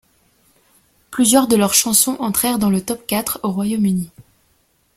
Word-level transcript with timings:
Plusieurs 1.11 1.47
de 1.47 1.55
leurs 1.55 1.75
chansons 1.75 2.15
entrèrent 2.19 2.57
dans 2.57 2.71
le 2.71 2.81
top 2.81 3.05
quatre 3.05 3.39
au 3.43 3.51
Royaume-Uni. 3.51 4.09